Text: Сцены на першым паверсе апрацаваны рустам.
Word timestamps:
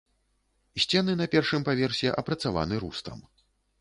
Сцены 0.85 1.13
на 1.21 1.27
першым 1.35 1.61
паверсе 1.67 2.09
апрацаваны 2.23 2.75
рустам. 2.85 3.17